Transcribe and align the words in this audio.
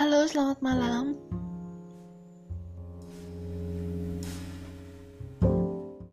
Halo, 0.00 0.24
selamat 0.24 0.64
malam. 0.64 1.12